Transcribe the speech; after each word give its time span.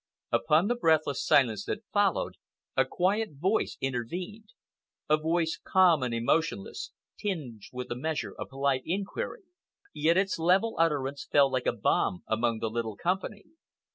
Upon 0.31 0.67
the 0.67 0.73
breathless 0.73 1.23
silence 1.23 1.63
that 1.65 1.85
followed 1.93 2.33
a 2.75 2.85
quiet 2.85 3.33
voice 3.33 3.77
intervened—a 3.81 5.17
voice 5.17 5.59
calm 5.63 6.01
and 6.01 6.11
emotionless, 6.11 6.91
tinged 7.19 7.65
with 7.71 7.91
a 7.91 7.95
measure 7.95 8.33
of 8.33 8.49
polite 8.49 8.81
inquiry. 8.83 9.43
Yet 9.93 10.17
its 10.17 10.39
level 10.39 10.73
utterance 10.79 11.27
fell 11.31 11.51
like 11.51 11.67
a 11.67 11.71
bomb 11.71 12.23
among 12.27 12.57
the 12.57 12.71
little 12.71 12.95
company. 12.97 13.43